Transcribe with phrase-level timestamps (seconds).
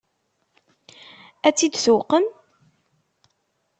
[1.47, 2.25] Ad tt-id-tuqem?